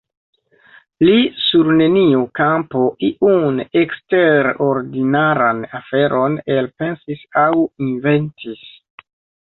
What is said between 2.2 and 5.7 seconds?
kampo iun eksterordinaran